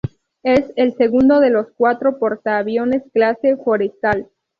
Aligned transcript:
Es 0.41 0.65
el 0.77 0.95
segundo 0.97 1.39
de 1.39 1.51
los 1.51 1.67
cuatro 1.77 2.17
portaaviones 2.17 3.03
clase 3.13 3.55
"Forrestal". 3.55 4.29